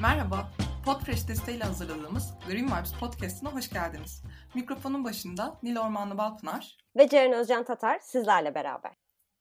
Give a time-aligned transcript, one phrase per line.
[0.00, 0.48] Merhaba,
[0.84, 4.22] Podfresh desteğiyle hazırladığımız Green Vibes Podcast'ına hoş geldiniz.
[4.54, 8.92] Mikrofonun başında Nil Ormanlı Balpınar ve Ceren Özcan Tatar sizlerle beraber.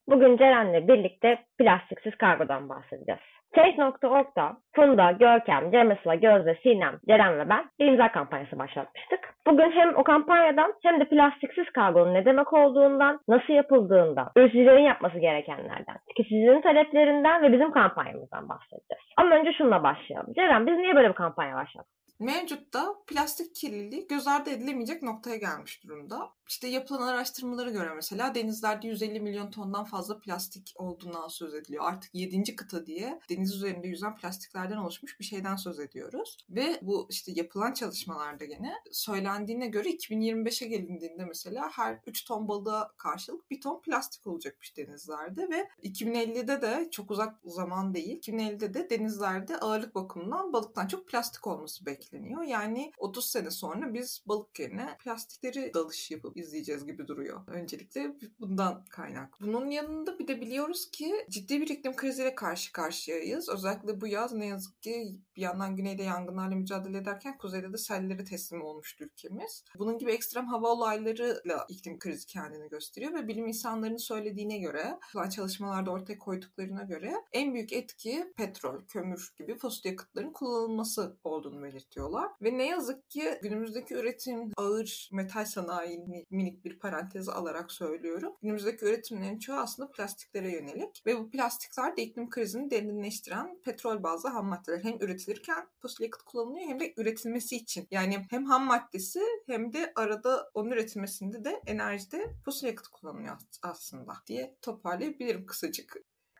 [0.09, 3.21] Bugün Ceren'le birlikte plastiksiz kargodan bahsedeceğiz.
[3.55, 9.19] Change.org'da Funda, Görkem, Cemesla, Gözde, Sinem, Ceren ve ben bir imza kampanyası başlatmıştık.
[9.47, 15.19] Bugün hem o kampanyadan hem de plastiksiz kargonun ne demek olduğundan, nasıl yapıldığından, üreticilerin yapması
[15.19, 19.03] gerekenlerden, tüketicilerin taleplerinden ve bizim kampanyamızdan bahsedeceğiz.
[19.17, 20.33] Ama önce şununla başlayalım.
[20.33, 22.08] Ceren biz niye böyle bir kampanya başlattık?
[22.19, 26.33] Mevcutta plastik kirliliği göz ardı edilemeyecek noktaya gelmiş durumda.
[26.49, 31.83] İşte yapılan araştırmalara göre mesela denizlerde 150 milyon tondan fazla plastik olduğundan söz ediliyor.
[31.85, 32.55] Artık 7.
[32.55, 36.37] kıta diye deniz üzerinde yüzen plastiklerden oluşmuş bir şeyden söz ediyoruz.
[36.49, 42.91] Ve bu işte yapılan çalışmalarda gene söylendiğine göre 2025'e gelindiğinde mesela her 3 ton balığa
[42.97, 48.89] karşılık 1 ton plastik olacakmış denizlerde ve 2050'de de çok uzak zaman değil 2050'de de
[48.89, 52.08] denizlerde ağırlık bakımından balıktan çok plastik olması bekleniyor.
[52.47, 57.41] Yani 30 sene sonra biz balık yerine plastikleri dalış yapıp izleyeceğiz gibi duruyor.
[57.47, 59.33] Öncelikle bundan kaynak.
[59.41, 63.49] Bunun yanında bir de biliyoruz ki ciddi bir iklim kriziyle karşı karşıyayız.
[63.49, 68.23] Özellikle bu yaz ne yazık ki bir yandan güneyde yangınlarla mücadele ederken kuzeyde de sellere
[68.23, 69.63] teslim olmuştu ülkemiz.
[69.79, 74.99] Bunun gibi ekstrem hava olaylarıyla iklim krizi kendini gösteriyor ve bilim insanlarının söylediğine göre,
[75.35, 81.59] çalışmalarda ortaya koyduklarına göre en büyük etki petrol, kömür gibi fosil yakıtların kullanılması olduğunu
[81.99, 82.31] belirtiyorlar.
[82.41, 88.35] Ve ne yazık ki günümüzdeki üretim ağır metal sanayini minik bir parantez alarak söylüyorum.
[88.41, 94.29] Günümüzdeki üretimlerin çoğu aslında plastiklere yönelik ve bu plastikler de iklim krizini derinleştiren petrol bazlı
[94.29, 94.83] ham maddeler.
[94.83, 97.87] Hem üretilirken fosil yakıt kullanılıyor hem de üretilmesi için.
[97.91, 104.13] Yani hem ham maddesi hem de arada onun üretilmesinde de enerjide fosil yakıt kullanılıyor aslında
[104.27, 105.97] diye toparlayabilirim kısacık.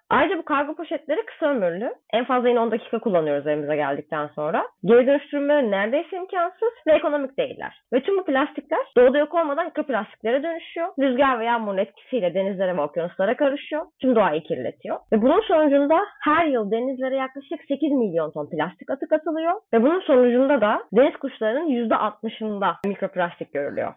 [0.09, 1.93] Ayrıca bu kargo poşetleri kısa ömürlü.
[2.13, 4.67] En fazla yine 10 dakika kullanıyoruz evimize geldikten sonra.
[4.85, 7.81] Geri dönüştürmeleri neredeyse imkansız ve ekonomik değiller.
[7.93, 10.87] Ve tüm bu plastikler doğada yok olmadan mikroplastiklere dönüşüyor.
[10.99, 13.85] Rüzgar ve yağmurun etkisiyle denizlere ve okyanuslara karışıyor.
[14.01, 14.99] Tüm doğayı kirletiyor.
[15.13, 19.53] Ve bunun sonucunda her yıl denizlere yaklaşık 8 milyon ton plastik atık atılıyor.
[19.73, 23.93] Ve bunun sonucunda da deniz kuşlarının %60'ında mikroplastik görülüyor.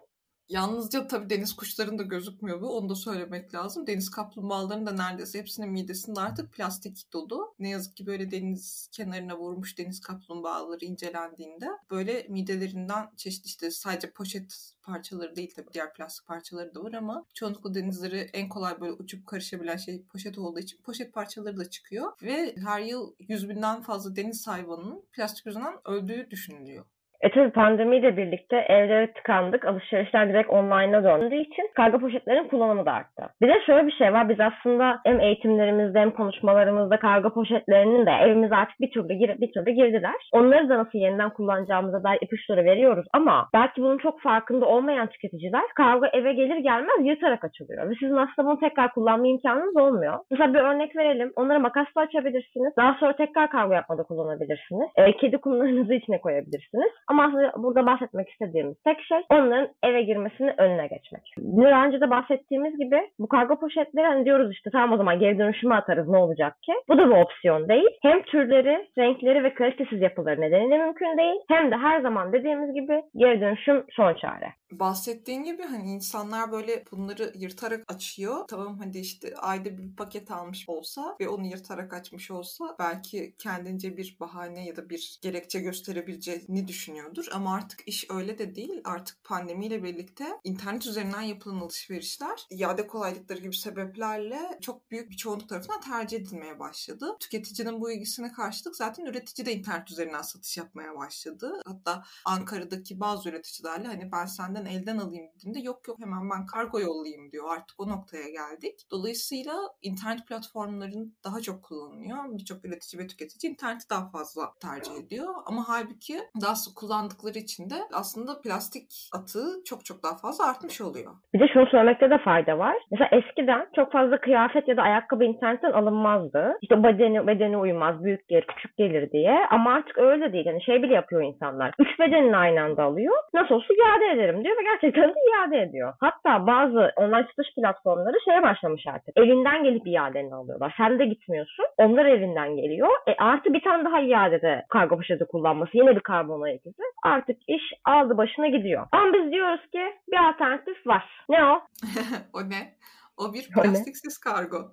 [0.48, 2.76] Yalnızca tabii deniz kuşlarının da gözükmüyor bu.
[2.76, 3.86] Onu da söylemek lazım.
[3.86, 7.54] Deniz kaplumbağalarının da neredeyse hepsinin midesinde artık plastik dolu.
[7.58, 14.10] Ne yazık ki böyle deniz kenarına vurmuş deniz kaplumbağaları incelendiğinde böyle midelerinden çeşitli işte sadece
[14.10, 18.92] poşet parçaları değil tabii diğer plastik parçaları da var ama çoğunlukla denizleri en kolay böyle
[18.92, 23.82] uçup karışabilen şey poşet olduğu için poşet parçaları da çıkıyor ve her yıl yüz binden
[23.82, 26.84] fazla deniz hayvanının plastik yüzünden öldüğü düşünülüyor.
[27.22, 29.64] E tabi pandemiyle birlikte evlere tıkandık.
[29.64, 33.22] Alışverişler direkt online'a döndüğü için kargo poşetlerin kullanımı da arttı.
[33.42, 34.28] Bir de şöyle bir şey var.
[34.28, 39.52] Biz aslında hem eğitimlerimizde hem konuşmalarımızda kargo poşetlerinin de evimize artık bir türlü, gir bir
[39.52, 40.14] türlü girdiler.
[40.32, 45.64] Onları da nasıl yeniden kullanacağımıza dair ipuçları veriyoruz ama belki bunun çok farkında olmayan tüketiciler
[45.76, 47.90] kargo eve gelir gelmez yırtarak açılıyor.
[47.90, 50.18] Ve sizin aslında bunu tekrar kullanma imkanınız olmuyor.
[50.30, 51.32] Mesela bir örnek verelim.
[51.36, 52.72] Onları makasla açabilirsiniz.
[52.76, 54.88] Daha sonra tekrar kargo yapmada kullanabilirsiniz.
[54.96, 56.92] E, kedi kumlarınızı içine koyabilirsiniz.
[57.12, 61.34] Ama burada bahsetmek istediğimiz tek şey onların eve girmesinin önüne geçmek.
[61.38, 65.38] Daha önce de bahsettiğimiz gibi bu kargo poşetleri hani diyoruz işte tamam o zaman geri
[65.38, 66.72] dönüşüme atarız ne olacak ki?
[66.88, 67.88] Bu da bir opsiyon değil.
[68.02, 71.40] Hem türleri, renkleri ve kalitesiz yapıları nedeniyle mümkün değil.
[71.48, 76.84] Hem de her zaman dediğimiz gibi geri dönüşüm son çare bahsettiğin gibi hani insanlar böyle
[76.92, 78.44] bunları yırtarak açıyor.
[78.48, 83.96] Tamam hadi işte ayda bir paket almış olsa ve onu yırtarak açmış olsa belki kendince
[83.96, 87.26] bir bahane ya da bir gerekçe gösterebileceğini düşünüyordur.
[87.32, 88.80] Ama artık iş öyle de değil.
[88.84, 95.48] Artık pandemiyle birlikte internet üzerinden yapılan alışverişler iade kolaylıkları gibi sebeplerle çok büyük bir çoğunluk
[95.48, 97.16] tarafından tercih edilmeye başladı.
[97.20, 101.60] Tüketicinin bu ilgisine karşılık zaten üretici de internet üzerinden satış yapmaya başladı.
[101.66, 106.46] Hatta Ankara'daki bazı üreticilerle hani ben senden senden elden alayım dediğinde yok yok hemen ben
[106.46, 107.44] kargo yollayayım diyor.
[107.54, 108.74] Artık o noktaya geldik.
[108.90, 112.18] Dolayısıyla internet platformların daha çok kullanılıyor.
[112.38, 115.28] Birçok üretici ve tüketici interneti daha fazla tercih ediyor.
[115.46, 118.88] Ama halbuki daha sık kullandıkları için de aslında plastik
[119.18, 121.12] atığı çok çok daha fazla artmış oluyor.
[121.34, 122.76] Bir de şunu söylemekte de fayda var.
[122.90, 126.58] Mesela eskiden çok fazla kıyafet ya da ayakkabı internetten alınmazdı.
[126.62, 129.46] İşte bedeni, bedeni uymaz, büyük gelir, küçük gelir diye.
[129.50, 130.46] Ama artık öyle değil.
[130.46, 131.74] Yani şey bile yapıyor insanlar.
[131.78, 133.14] Üç bedenini aynı anda alıyor.
[133.34, 135.94] Nasıl olsa iade ederim diyor ediyor ve gerçekten de iade ediyor.
[136.00, 139.16] Hatta bazı online satış platformları şeye başlamış artık.
[139.16, 140.74] Elinden gelip iadeni alıyorlar.
[140.76, 141.64] Sen de gitmiyorsun.
[141.78, 142.88] Onlar evinden geliyor.
[143.06, 145.70] E artı bir tane daha iadede kargo poşeti kullanması.
[145.76, 146.82] Yine bir karbon ayak izi.
[147.02, 148.86] Artık iş aldı başına gidiyor.
[148.92, 151.04] Ama biz diyoruz ki bir alternatif var.
[151.28, 151.60] Ne o?
[152.32, 152.72] o ne?
[153.16, 154.58] O bir plastiksiz kargo.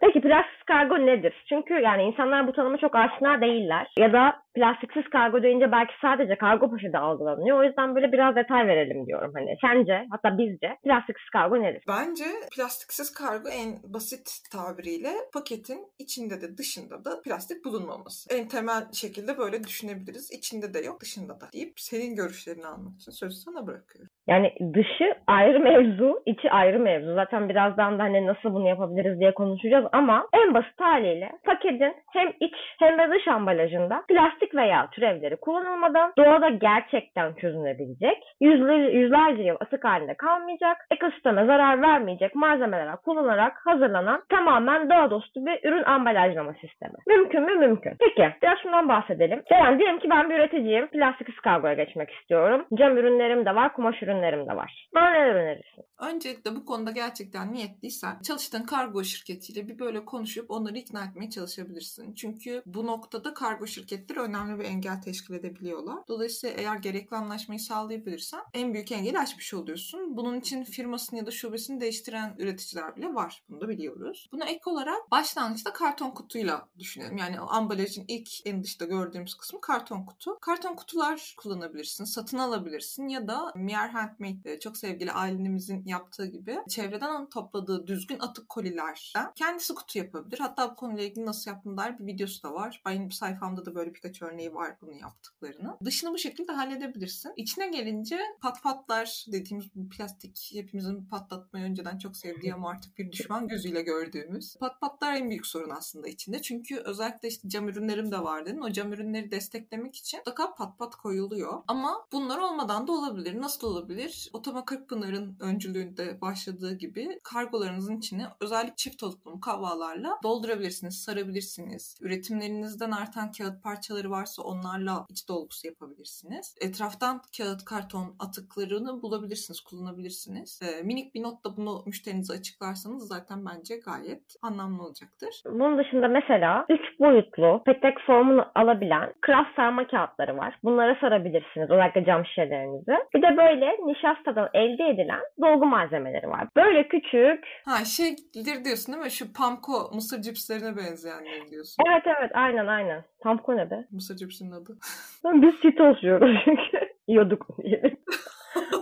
[0.00, 1.44] Peki plastik kargo nedir?
[1.48, 3.92] Çünkü yani insanlar bu tanıma çok aşina değiller.
[3.98, 7.60] Ya da plastiksiz kargo deyince belki sadece kargo poşeti algılanıyor.
[7.60, 9.32] O yüzden böyle biraz detay verelim diyorum.
[9.34, 11.82] Hani sence hatta bizce plastiksiz kargo nedir?
[11.88, 12.24] Bence
[12.56, 18.34] plastiksiz kargo en basit tabiriyle paketin içinde de dışında da plastik bulunmaması.
[18.34, 20.32] En temel şekilde böyle düşünebiliriz.
[20.32, 24.10] İçinde de yok, dışında da deyip senin görüşlerini almak için sözü sana bırakıyorum.
[24.26, 27.14] Yani dışı ayrı mevzu, içi ayrı mevzu.
[27.14, 32.28] Zaten birazdan da hani nasıl bunu yapabiliriz diye konuşacağız ama en basit haliyle paketin hem
[32.40, 39.56] iç hem de dış ambalajında plastik veya türevleri kullanılmadan doğada gerçekten çözünebilecek, yüzler, yüzlerce yıl
[39.60, 46.52] atık halinde kalmayacak, ekosisteme zarar vermeyecek malzemeler kullanarak hazırlanan tamamen doğa dostu bir ürün ambalajlama
[46.52, 46.94] sistemi.
[47.08, 47.54] Mümkün mü?
[47.54, 47.92] Mümkün.
[48.00, 49.42] Peki biraz şundan bahsedelim.
[49.50, 50.86] Yani diyelim ki ben bir üreticiyim.
[50.86, 52.66] Plastiksiz kargoya geçmek istiyorum.
[52.74, 54.88] Cam ürünlerim de var, kumaş ürünlerim de var.
[54.94, 55.84] Bana neler önerirsin?
[56.10, 62.14] Öncelikle bu konuda gerçekten niyetliysen çalıştığın kargo şirketiyle bir böyle konuşup onları ikna etmeye çalışabilirsin.
[62.14, 65.98] Çünkü bu noktada kargo şirketleri önemli bir engel teşkil edebiliyorlar.
[66.08, 70.16] Dolayısıyla eğer gerekli anlaşmayı sağlayabilirsen en büyük engeli aşmış oluyorsun.
[70.16, 73.42] Bunun için firmasını ya da şubesini değiştiren üreticiler bile var.
[73.48, 74.28] Bunu da biliyoruz.
[74.32, 77.16] Buna ek olarak başlangıçta karton kutuyla düşünelim.
[77.16, 80.38] Yani ambalajın ilk en dışta gördüğümüz kısmı karton kutu.
[80.40, 87.30] Karton kutular kullanabilirsin, satın alabilirsin ya da Mier Handmade çok sevgili ailemizin yaptığı gibi çevreden
[87.30, 90.38] topladığı düzgün atık kolilerden kendisi kutu yapabilir.
[90.38, 92.82] Hatta bu konuyla ilgili nasıl yaptığına dair bir videosu da var.
[92.86, 95.76] Benim sayfamda da böyle birkaç örneği var bunu yaptıklarını.
[95.84, 97.32] Dışını bu şekilde halledebilirsin.
[97.36, 103.12] İçine gelince pat patlar dediğimiz bu plastik hepimizin patlatmayı önceden çok sevdiği ama artık bir
[103.12, 104.56] düşman gözüyle gördüğümüz.
[104.56, 106.42] Pat patlar en büyük sorun aslında içinde.
[106.42, 108.60] Çünkü özellikle işte cam ürünlerim de var dedin.
[108.60, 111.62] O cam ürünleri desteklemek için mutlaka pat pat koyuluyor.
[111.68, 113.40] Ama bunlar olmadan da olabilir.
[113.40, 114.30] Nasıl olabilir?
[114.32, 121.96] Otoma Kırkpınar'ın öncülüğünde başladığı gibi kargolarınızın içine özellikle çift oluklu mukavvalarla doldurabilirsiniz, sarabilirsiniz.
[122.00, 126.56] Üretimlerinizden artan kağıt parçaları varsa onlarla iç dolgusu yapabilirsiniz.
[126.60, 130.60] Etraftan kağıt, karton atıklarını bulabilirsiniz, kullanabilirsiniz.
[130.62, 135.42] Ee, minik bir notla bunu müşterinize açıklarsanız zaten bence gayet anlamlı olacaktır.
[135.44, 140.58] Bunun dışında mesela 3 boyutlu petek formunu alabilen kraft sarma kağıtları var.
[140.64, 142.94] Bunlara sarabilirsiniz özellikle cam şişelerinizi.
[143.14, 146.48] Bir de böyle nişastadan elde edilen dolgu malzemeleri var.
[146.56, 147.44] Böyle küçük.
[147.64, 149.10] Ha şeydir diyorsun değil mi?
[149.10, 151.84] Şu Pamko mısır cipslerine benzeyenleri diyorsun.
[151.88, 153.04] Evet evet aynen aynen.
[153.20, 153.86] Pamko ne be?
[153.90, 154.76] Mısır cipsinin adı.
[155.24, 156.90] Biz Cheetos yiyoruz çünkü.
[157.08, 157.89] Yiyorduk diyelim.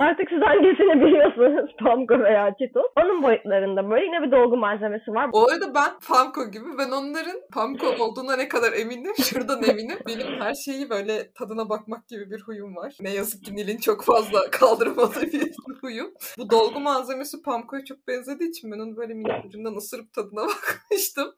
[0.01, 2.87] Artık siz hangisini biliyorsunuz Pamko veya Cheetos.
[3.03, 5.33] Onun boyutlarında böyle yine bir dolgu malzemesi var.
[5.33, 9.99] Bu arada ben Pamko gibi ben onların Pamko olduğuna ne kadar eminim şuradan eminim.
[10.07, 12.97] Benim her şeyi böyle tadına bakmak gibi bir huyum var.
[13.01, 16.11] Ne yazık ki Nil'in çok fazla kaldırmadığı bir huyum.
[16.39, 21.35] Bu dolgu malzemesi Pamko'ya çok benzediği için ben onu böyle minik ucundan ısırıp tadına bakmıştım.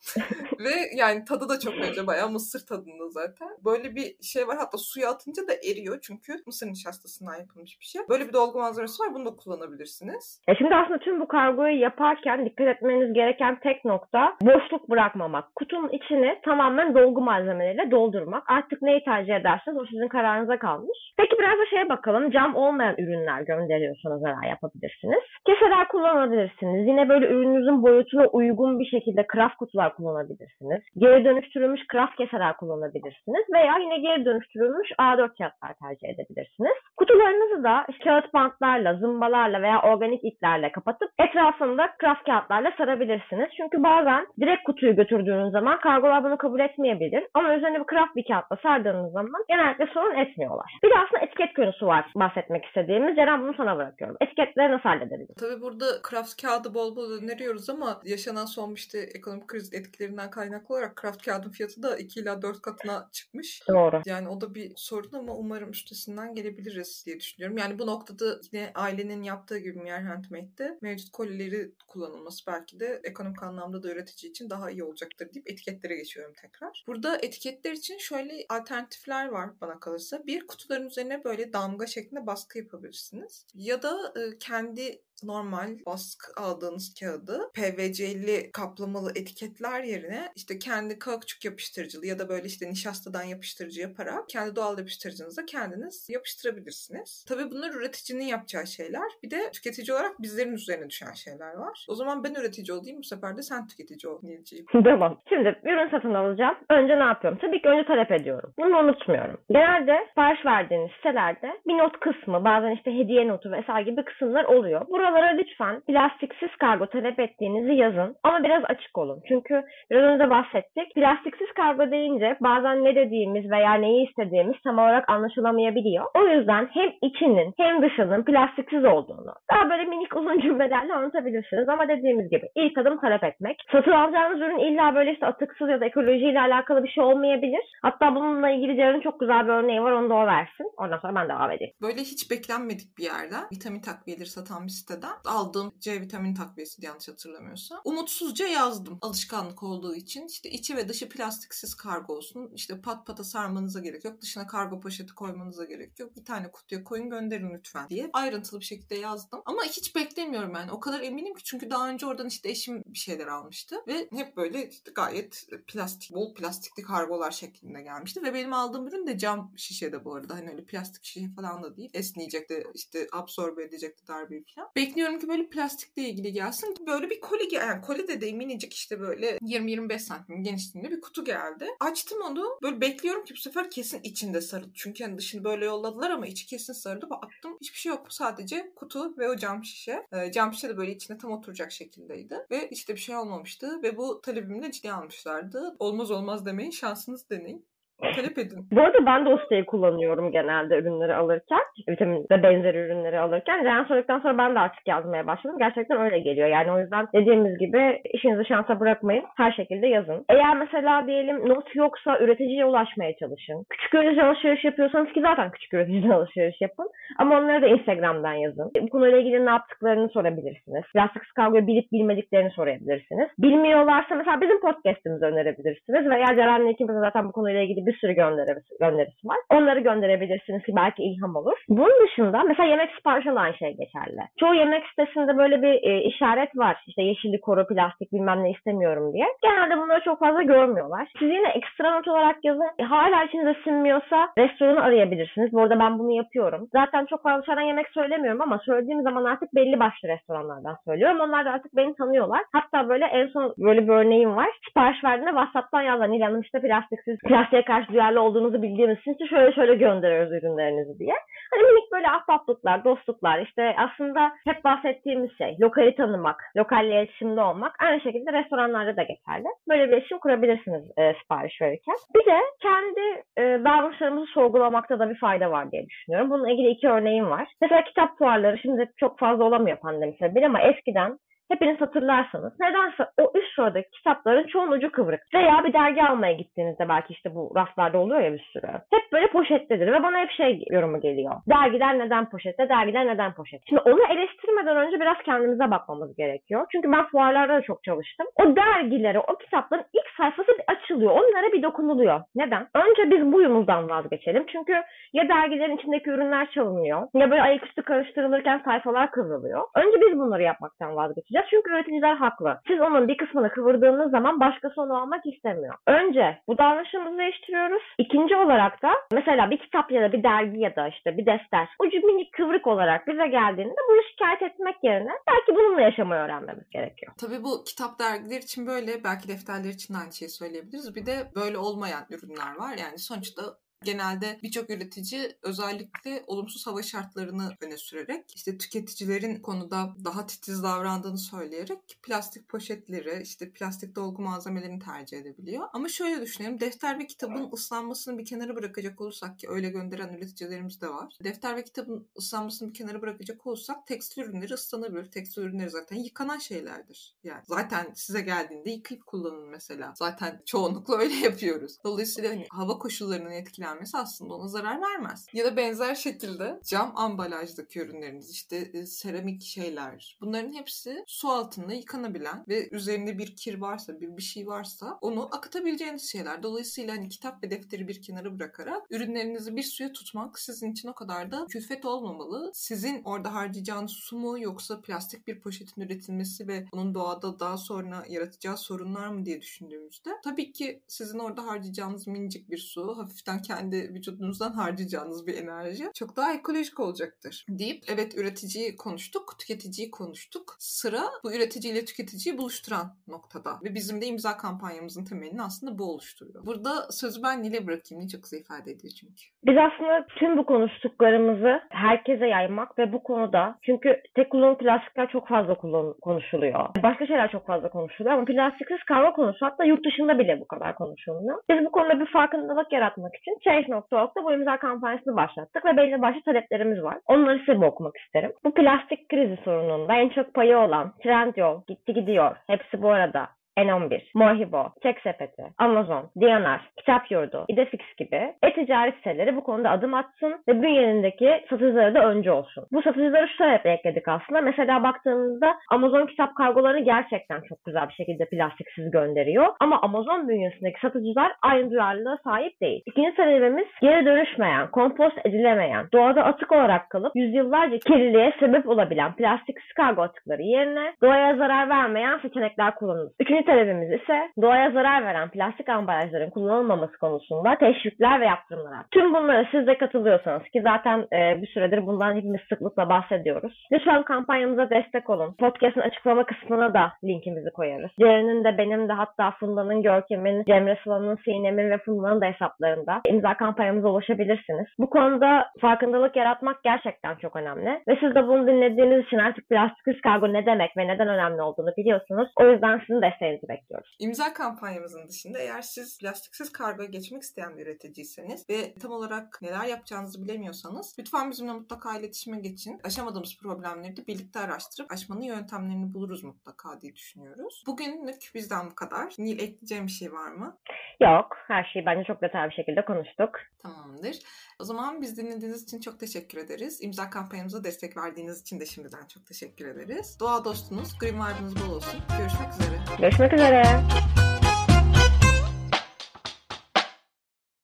[0.59, 2.07] Ve yani tadı da çok benziyor.
[2.07, 3.49] Bayağı mısır tadında zaten.
[3.65, 4.57] Böyle bir şey var.
[4.57, 5.99] Hatta suya atınca da eriyor.
[6.03, 8.03] Çünkü mısır nişastasından yapılmış bir şey.
[8.09, 9.15] Böyle bir dolgu malzemesi var.
[9.15, 10.43] Bunu da kullanabilirsiniz.
[10.49, 15.57] E şimdi aslında tüm bu kargoyu yaparken dikkat etmeniz gereken tek nokta boşluk bırakmamak.
[15.57, 18.51] Kutunun içini tamamen dolgu malzemeleriyle doldurmak.
[18.51, 20.99] Artık neyi tercih ederseniz o sizin kararınıza kalmış.
[21.41, 22.31] Biraz da şeye bakalım.
[22.31, 25.23] Cam olmayan ürünler gönderiyorsanız neler yapabilirsiniz?
[25.47, 26.87] Keseler kullanabilirsiniz.
[26.89, 30.83] Yine böyle ürününüzün boyutuna uygun bir şekilde kraft kutular kullanabilirsiniz.
[30.99, 33.45] Geri dönüştürülmüş kraft keseler kullanabilirsiniz.
[33.55, 36.77] Veya yine geri dönüştürülmüş A4 kağıtlar tercih edebilirsiniz.
[36.97, 43.49] Kutularınızı da kağıt bantlarla, zımbalarla veya organik iplerle kapatıp etrafında kraft kağıtlarla sarabilirsiniz.
[43.57, 47.25] Çünkü bazen direkt kutuyu götürdüğünüz zaman kargolar bunu kabul etmeyebilir.
[47.35, 50.73] Ama üzerine bir kraft bir kağıtla sardığınız zaman genellikle sorun etmiyorlar.
[50.85, 53.17] Bir de aslında etiket konusu var bahsetmek istediğimiz.
[53.17, 54.17] Ceren bunu sana bırakıyorum.
[54.21, 55.37] Etiketleri nasıl halledebiliriz?
[55.39, 60.75] Tabii burada kraft kağıdı bol bol öneriyoruz ama yaşanan son işte ekonomik kriz etkilerinden kaynaklı
[60.75, 63.63] olarak kraft kağıdın fiyatı da 2 ila 4 katına çıkmış.
[63.69, 64.03] Doğru.
[64.07, 67.59] Yani o da bir sorun ama umarım üstesinden gelebiliriz diye düşünüyorum.
[67.59, 73.43] Yani bu noktada yine ailenin yaptığı gibi Mier Handmade'de mevcut kolileri kullanılması belki de ekonomik
[73.43, 76.85] anlamda da üretici için daha iyi olacaktır deyip etiketlere geçiyorum tekrar.
[76.87, 80.27] Burada etiketler için şöyle alternatifler var bana kalırsa.
[80.27, 83.47] Bir kutuların üzerine böyle damga şeklinde baskı yapabilirsiniz.
[83.55, 91.45] Ya da e, kendi normal baskı aldığınız kağıdı PVC'li kaplamalı etiketler yerine işte kendi kauçuk
[91.45, 97.25] yapıştırıcılı ya da böyle işte nişastadan yapıştırıcı yaparak kendi doğal yapıştırıcınıza kendiniz yapıştırabilirsiniz.
[97.29, 99.11] Tabii bunlar üreticinin yapacağı şeyler.
[99.23, 101.87] Bir de tüketici olarak bizlerin üzerine düşen şeyler var.
[101.89, 104.67] O zaman ben üretici olayım bu sefer de sen tüketici ol Nilciğim.
[104.85, 105.21] tamam.
[105.29, 106.57] Şimdi ürün satın alacağım.
[106.71, 107.39] Önce ne yapıyorum?
[107.43, 108.53] Tabii ki önce talep ediyorum.
[108.59, 109.41] Bunu unutmuyorum.
[109.51, 114.87] Genelde sipariş verdiğiniz sitelerde bir not kısmı, bazen işte hediye notu vesaire gibi kısımlar oluyor.
[114.89, 118.17] Buralara lütfen plastiksiz kargo talep ettiğinizi yazın.
[118.23, 119.21] Ama biraz açık olun.
[119.29, 120.95] Çünkü biraz önce bahsettik.
[120.95, 126.05] Plastiksiz kargo deyince bazen ne dediğimiz veya neyi istediğimiz tam olarak anlaşılamayabiliyor.
[126.15, 131.69] O yüzden hem içinin hem dışının plastiksiz olduğunu daha böyle minik uzun cümlelerle anlatabilirsiniz.
[131.69, 133.57] Ama dediğimiz gibi ilk adım talep etmek.
[133.73, 137.65] Satın alacağınız ürün illa böyle işte atıksız ya da ekolojiyle alakalı bir şey olmayabilir.
[137.83, 139.93] Hatta bununla ilgili Ceren'in çok güzel bir örneği var.
[139.93, 140.71] Onu da o versin.
[140.79, 141.75] Ondan sonra ben devam edeyim.
[141.81, 147.09] Böyle hiç beklenmedik bir yerden vitamin takviyeleri satan bir siteden aldığım C vitamin takviyesi yanlış
[147.09, 147.81] hatırlamıyorsam.
[147.85, 150.27] Umutsuzca yazdım alışkanlık olduğu için.
[150.27, 152.51] işte içi ve dışı plastiksiz kargo olsun.
[152.55, 154.21] İşte pat pata sarmanıza gerek yok.
[154.23, 156.17] Dışına kargo poşeti koymanıza gerek yok.
[156.17, 159.43] Bir tane kutuya koyun gönderin lütfen diye ayrıntılı bir şekilde yazdım.
[159.45, 160.73] Ama hiç beklemiyorum yani.
[160.73, 164.37] O kadar eminim ki çünkü daha önce oradan işte eşim bir şeyler almıştı ve hep
[164.37, 169.53] böyle işte gayet plastik, bol plastikli kargolar şeklinde gelmişti ve benim aldığım ürün de cam
[169.57, 170.35] şişede bu arada.
[170.35, 171.91] Hani öyle plastik şişe falan da değil.
[171.95, 174.71] Esneyecek de işte absorbe edecek de darbeyi falan.
[174.77, 176.75] Bekliyorum ki böyle plastikle ilgili gelsin.
[176.87, 181.25] Böyle bir koli gel yani koli de minicik işte böyle 20-25 santim genişliğinde bir kutu
[181.25, 181.67] geldi.
[181.81, 182.59] Açtım onu.
[182.63, 184.71] Böyle bekliyorum ki bu sefer kesin içinde sarıldı.
[184.75, 187.11] Çünkü hani dışını böyle yolladılar ama içi kesin sarıldı.
[187.11, 188.07] Baktım hiçbir şey yok.
[188.13, 190.07] Sadece kutu ve o cam şişe.
[190.13, 192.47] Ee, cam şişe de böyle içine tam oturacak şekildeydi.
[192.51, 193.83] Ve işte bir şey olmamıştı.
[193.83, 195.77] Ve bu talebimi de ciddiye almışlardı.
[195.79, 196.71] Olmaz olmaz demeyin.
[196.71, 197.67] Şansınız deneyin.
[198.01, 198.67] Talep edin.
[198.73, 201.61] Bu arada ben de o siteyi kullanıyorum genelde ürünleri alırken.
[201.89, 203.65] Vitamin ve benzeri ürünleri alırken.
[203.65, 205.57] Reyhan sorduktan sonra ben de artık yazmaya başladım.
[205.59, 206.49] Gerçekten öyle geliyor.
[206.49, 209.25] Yani o yüzden dediğimiz gibi işinizi şansa bırakmayın.
[209.37, 210.25] Her şekilde yazın.
[210.29, 213.65] Eğer mesela diyelim not yoksa üreticiye ulaşmaya çalışın.
[213.71, 216.89] Küçük üretici alışveriş yapıyorsanız ki zaten küçük üreticiden alışveriş yapın.
[217.21, 218.71] Ama onları da Instagram'dan yazın.
[218.83, 220.85] Bu konuyla ilgili ne yaptıklarını sorabilirsiniz.
[220.93, 223.29] Plastiksiz kargoyu bilip bilmediklerini sorabilirsiniz.
[223.39, 226.11] Bilmiyorlarsa mesela bizim podcast'imizi önerebilirsiniz.
[226.11, 229.37] Veya Ceren'le ikimizin zaten bu konuyla ilgili bir sürü gönderisi, gönderisi var.
[229.51, 231.65] Onları gönderebilirsiniz ki belki ilham olur.
[231.69, 234.21] Bunun dışında mesela yemek siparişinde aynı şey geçerli.
[234.41, 236.77] Çoğu yemek sitesinde böyle bir e, işaret var.
[236.87, 239.27] İşte yeşillik, koru, plastik bilmem ne istemiyorum diye.
[239.43, 241.09] Genelde bunları çok fazla görmüyorlar.
[241.19, 242.71] Siz yine ekstra not olarak yazın.
[242.79, 245.53] E, hala içinize sinmiyorsa restoranı arayabilirsiniz.
[245.53, 246.69] Bu arada ben bunu yapıyorum.
[246.73, 251.21] Zaten çok fazla dışarıdan yemek söylemiyorum ama söylediğim zaman artık belli başlı restoranlardan söylüyorum.
[251.21, 252.41] Onlar da artık beni tanıyorlar.
[252.53, 254.49] Hatta böyle en son böyle bir örneğim var.
[254.69, 259.75] Sipariş verdiğinde WhatsApp'tan yazan İlhan'ım işte plastiksiz, plastiğe karşı duyarlı olduğunuzu bildiğimiz için şöyle şöyle
[259.75, 261.15] gönderiyoruz ürünlerinizi diye.
[261.53, 265.57] Hani minik böyle ahbaplıklar, dostluklar işte aslında hep bahsettiğimiz şey.
[265.61, 267.77] Lokali tanımak, lokalle iletişimde olmak.
[267.83, 269.47] Aynı şekilde restoranlarda da geçerli.
[269.69, 271.95] Böyle bir iletişim kurabilirsiniz e, sipariş verirken.
[272.15, 276.31] Bir de kendi e, davranışlarımızı sorgulamakta da bir fayda var diye düşünüyorum.
[276.31, 277.49] Bununla ilgili iki örneğim var.
[277.61, 281.19] Mesela kitap fuarları şimdi çok fazla olamıyor pandemi sebebiyle ama eskiden
[281.51, 285.21] Hepiniz hatırlarsanız nedense o üst sıradaki kitapların çoğun ucu kıvrık.
[285.35, 288.67] Veya bir dergi almaya gittiğinizde belki işte bu raflarda oluyor ya bir sürü.
[288.67, 291.35] Hep böyle poşettedir ve bana hep şey yorumu geliyor.
[291.49, 293.61] Dergiler neden poşette, dergiler neden poşet?
[293.69, 296.67] Şimdi onu eleştirmeden önce biraz kendimize bakmamız gerekiyor.
[296.73, 298.27] Çünkü ben fuarlarda da çok çalıştım.
[298.37, 301.13] O dergileri, o kitapların ilk sayfası bir açılıyor.
[301.13, 302.21] Onlara bir dokunuluyor.
[302.35, 302.67] Neden?
[302.75, 304.47] Önce biz bu yumuzdan vazgeçelim.
[304.53, 304.73] Çünkü
[305.13, 309.63] ya dergilerin içindeki ürünler çalınıyor ya böyle ayaküstü karıştırılırken sayfalar kıvrılıyor.
[309.75, 311.51] Önce biz bunları yapmaktan vazgeçeceğiz yapacağız.
[311.51, 312.61] Çünkü üreticiler haklı.
[312.67, 315.75] Siz onun bir kısmını kıvırdığınız zaman başkası onu almak istemiyor.
[315.87, 317.83] Önce bu davranışımızı değiştiriyoruz.
[317.99, 321.69] İkinci olarak da mesela bir kitap ya da bir dergi ya da işte bir defter
[321.79, 327.13] ucu minik kıvrık olarak bize geldiğinde bunu şikayet etmek yerine belki bununla yaşamayı öğrenmemiz gerekiyor.
[327.21, 330.97] Tabii bu kitap dergiler için böyle belki defterler için aynı şeyi söyleyebiliriz.
[330.97, 332.75] Bir de böyle olmayan ürünler var.
[332.85, 333.43] Yani sonuçta
[333.85, 341.19] genelde birçok üretici özellikle olumsuz hava şartlarını öne sürerek işte tüketicilerin konuda daha titiz davrandığını
[341.19, 345.69] söyleyerek plastik poşetleri işte plastik dolgu malzemelerini tercih edebiliyor.
[345.73, 350.81] Ama şöyle düşünelim defter ve kitabın ıslanmasını bir kenara bırakacak olursak ki öyle gönderen üreticilerimiz
[350.81, 351.17] de var.
[351.25, 355.11] Defter ve kitabın ıslanmasını bir kenara bırakacak olursak tekstil ürünleri ıslanabilir.
[355.11, 357.17] Tekstil ürünleri zaten yıkanan şeylerdir.
[357.25, 359.95] Yani zaten size geldiğinde yıkayıp kullanın mesela.
[359.97, 361.79] Zaten çoğunlukla öyle yapıyoruz.
[361.85, 365.27] Dolayısıyla hani hava koşullarının etkilen gelmesi aslında ona zarar vermez.
[365.33, 371.73] Ya da benzer şekilde cam ambalajdaki ürünleriniz işte e, seramik şeyler bunların hepsi su altında
[371.73, 376.43] yıkanabilen ve üzerinde bir kir varsa bir bir şey varsa onu akıtabileceğiniz şeyler.
[376.43, 380.95] Dolayısıyla hani kitap ve defteri bir kenara bırakarak ürünlerinizi bir suya tutmak sizin için o
[380.95, 382.51] kadar da külfet olmamalı.
[382.55, 388.05] Sizin orada harcayacağınız su mu yoksa plastik bir poşetin üretilmesi ve onun doğada daha sonra
[388.09, 393.95] yaratacağı sorunlar mı diye düşündüğümüzde tabii ki sizin orada harcayacağınız minicik bir su hafiften kendi
[393.95, 400.45] vücudunuzdan harcayacağınız bir enerji çok daha ekolojik olacaktır deyip evet üreticiyi konuştuk, tüketiciyi konuştuk.
[400.59, 405.85] Sıra bu üretici ile tüketiciyi buluşturan noktada ve bizim de imza kampanyamızın temelini aslında bu
[405.93, 406.47] oluşturuyor.
[406.47, 408.03] Burada sözü ben Nil'e bırakayım.
[408.03, 409.23] Nil çok güzel ifade ediyor çünkü.
[409.47, 415.29] Biz aslında tüm bu konuştuklarımızı herkese yaymak ve bu konuda çünkü tek kullanım plastikler çok
[415.29, 416.69] fazla kullan konuşuluyor.
[416.83, 420.75] Başka şeyler çok fazla konuşuluyor ama plastiksiz kargo konusu hatta yurt dışında bile bu kadar
[420.75, 421.39] konuşuluyor.
[421.51, 426.23] Biz bu konuda bir farkındalık yaratmak için Change.org'da bu imza kampanyasını başlattık ve belli başlı
[426.23, 426.99] taleplerimiz var.
[427.07, 428.33] Onları size okumak isterim.
[428.45, 433.29] Bu plastik krizi sorununda en çok payı olan Trendyol, Gitti Gidiyor, hepsi bu arada
[433.65, 439.95] N11, Mohibo, Çek Sepeti, Amazon, Diyanar, Kitap Yurdu, İdefix gibi e-ticaret siteleri bu konuda adım
[439.95, 442.67] atsın ve bünyelerindeki satıcıları da önce olsun.
[442.73, 444.41] Bu satıcıları şu sebeple ekledik aslında.
[444.41, 449.47] Mesela baktığınızda Amazon kitap kargolarını gerçekten çok güzel bir şekilde plastiksiz gönderiyor.
[449.61, 452.83] Ama Amazon bünyesindeki satıcılar aynı duyarlılığa sahip değil.
[452.87, 459.73] İkinci sebebimiz geri dönüşmeyen, kompost edilemeyen, doğada atık olarak kalıp yüzyıllarca kirliliğe sebep olabilen plastiksiz
[459.73, 463.13] kargo atıkları yerine doğaya zarar vermeyen seçenekler kullanılır.
[463.21, 468.85] Üçüncü talebimiz ise doğaya zarar veren plastik ambalajların kullanılmaması konusunda teşvikler ve yaptırımlar.
[468.91, 473.67] Tüm bunlara siz de katılıyorsanız ki zaten e, bir süredir bundan hepimiz sıklıkla bahsediyoruz.
[473.73, 475.35] Lütfen kampanyamıza destek olun.
[475.41, 477.91] Podcast'ın açıklama kısmına da linkimizi koyarız.
[478.01, 483.35] Ceren'in de benim de hatta Funda'nın, Görkem'in, Cemre Sıla'nın, Sinem'in ve Funda'nın da hesaplarında imza
[483.35, 484.67] kampanyamıza ulaşabilirsiniz.
[484.79, 487.81] Bu konuda farkındalık yaratmak gerçekten çok önemli.
[487.89, 491.71] Ve siz de bunu dinlediğiniz için artık plastiksiz kargo ne demek ve neden önemli olduğunu
[491.77, 492.29] biliyorsunuz.
[492.41, 493.97] O yüzden sizin desteğinizi desteğinizi bekliyoruz.
[493.99, 499.65] İmza kampanyamızın dışında eğer siz plastiksiz kargoya geçmek isteyen bir üreticiyseniz ve tam olarak neler
[499.65, 502.81] yapacağınızı bilemiyorsanız lütfen bizimle mutlaka iletişime geçin.
[502.85, 507.65] Aşamadığımız problemleri de birlikte araştırıp aşmanın yöntemlerini buluruz mutlaka diye düşünüyoruz.
[507.67, 509.15] Bugünlük bizden bu kadar.
[509.19, 510.59] Nil ekleyeceğim bir şey var mı?
[511.01, 511.37] Yok.
[511.49, 513.31] Her şeyi bence çok detaylı bir şekilde konuştuk.
[513.63, 514.17] Tamamdır.
[514.61, 516.79] O zaman biz dinlediğiniz için çok teşekkür ederiz.
[516.81, 520.17] İmza kampanyamıza destek verdiğiniz için de şimdiden çok teşekkür ederiz.
[520.21, 522.01] Doğa dostunuz, Green Vibe'ınız bol olsun.
[522.19, 522.79] Görüşmek üzere.
[522.99, 523.81] Görüşmek üzere.